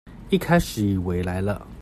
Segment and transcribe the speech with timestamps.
[0.31, 1.63] 一開始以為來了